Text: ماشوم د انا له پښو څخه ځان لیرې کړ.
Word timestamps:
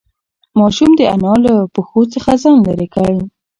ماشوم 0.59 0.91
د 0.99 1.01
انا 1.13 1.33
له 1.45 1.53
پښو 1.73 2.01
څخه 2.13 2.31
ځان 2.41 2.55
لیرې 2.65 2.87
کړ. 2.95 3.11